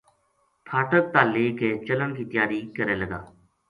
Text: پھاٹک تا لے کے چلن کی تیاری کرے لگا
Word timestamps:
پھاٹک 0.67 1.05
تا 1.13 1.21
لے 1.33 1.45
کے 1.59 1.69
چلن 1.87 2.09
کی 2.17 2.23
تیاری 2.31 2.61
کرے 2.77 2.95
لگا 3.01 3.19